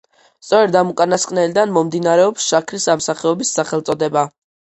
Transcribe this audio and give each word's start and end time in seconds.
სწორედ 0.45 0.77
ამ 0.79 0.93
უკანასკნელიდან 0.93 1.75
მომდინარეობს 1.75 2.47
შაქრის 2.53 2.89
ამ 2.95 3.05
სახეობის 3.09 3.55
სახელწოდება. 3.59 4.27